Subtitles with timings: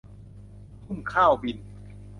[0.85, 1.67] พุ่มข้าวบิณฑ์